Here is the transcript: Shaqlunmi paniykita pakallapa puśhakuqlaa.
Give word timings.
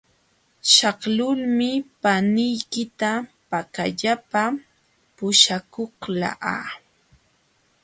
Shaqlunmi 0.73 1.69
paniykita 2.01 3.11
pakallapa 3.49 4.43
puśhakuqlaa. 5.15 6.65